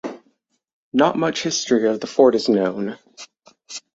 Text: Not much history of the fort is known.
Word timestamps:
Not 0.93 1.15
much 1.15 1.43
history 1.43 1.87
of 1.87 1.99
the 1.99 2.07
fort 2.07 2.33
is 2.33 2.49
known. 2.49 2.97